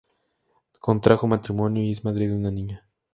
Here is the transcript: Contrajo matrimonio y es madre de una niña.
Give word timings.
Contrajo 0.79 1.27
matrimonio 1.27 1.83
y 1.83 1.91
es 1.91 2.03
madre 2.03 2.27
de 2.27 2.33
una 2.35 2.49
niña. 2.49 2.87